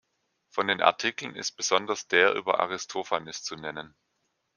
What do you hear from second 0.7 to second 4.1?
Artikeln ist besonders der über Aristophanes zu nennen.